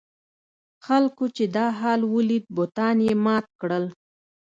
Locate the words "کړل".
3.61-3.85